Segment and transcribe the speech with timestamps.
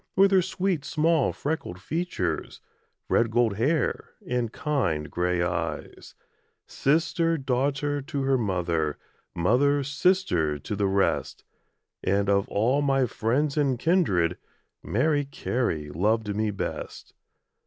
[0.15, 2.59] With her sweet small freckled features,
[3.07, 6.15] Red gold hair, and kind grey eyes;
[6.65, 8.97] Sister, daughter, to her mother,
[9.35, 11.43] Mother, sister, to the rest
[12.03, 14.39] And of all my friends and kindred,
[14.81, 17.13] Mary Carey loved me best.